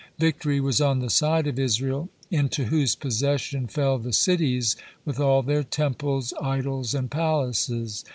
[0.17, 5.43] Victory was on the side of Israel, into whose possession fell the cities with all
[5.43, 8.03] their temples, idols, and palaces.